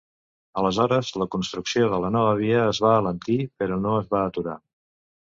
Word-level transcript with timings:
Aleshores 0.61 1.11
la 1.23 1.27
construcció 1.35 1.91
de 1.93 2.01
la 2.05 2.11
nova 2.17 2.33
via 2.41 2.65
es 2.73 2.83
va 2.89 2.97
alentir, 3.05 3.39
però 3.63 3.81
no 3.87 3.97
es 4.03 4.13
va 4.17 4.27
aturar. 4.33 4.61